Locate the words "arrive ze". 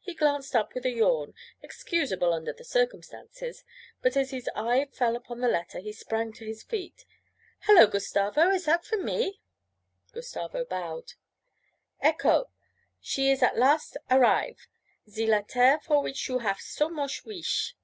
14.10-15.26